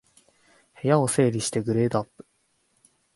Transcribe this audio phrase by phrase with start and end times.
[0.81, 2.25] 部屋を整理してグレードアップ